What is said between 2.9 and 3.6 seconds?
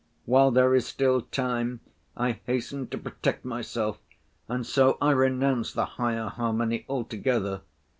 protect